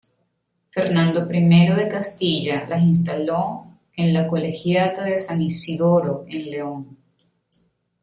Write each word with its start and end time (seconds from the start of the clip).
Fernando 0.71 1.29
I 1.31 1.73
de 1.75 1.87
Castilla 1.87 2.65
las 2.67 2.81
instaló 2.81 3.67
en 3.95 4.15
la 4.15 4.27
colegiata 4.27 5.03
de 5.03 5.19
San 5.19 5.43
Isidoro, 5.43 6.25
en 6.27 6.43
León. 6.49 6.97